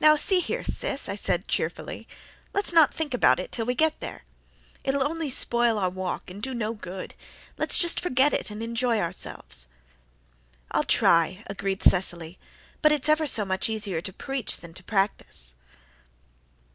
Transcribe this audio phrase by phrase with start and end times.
[0.00, 2.06] "Now, see here, Sis," I said cheerfully,
[2.52, 4.24] "let's not think about it till we get there.
[4.84, 7.14] It'll only spoil our walk and do no good.
[7.56, 9.66] Let's just forget it and enjoy ourselves."
[10.72, 12.38] "I'll try," agreed Cecily,
[12.82, 15.54] "but it's ever so much easier to preach than to practise."